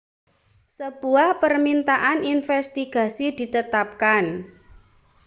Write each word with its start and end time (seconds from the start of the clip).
sebuah 0.75 1.29
permintaan 1.43 2.19
investigasi 2.35 3.27
ditetapkan 3.39 4.25